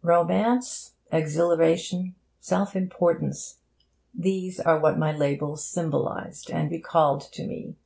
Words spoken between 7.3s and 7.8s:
to me.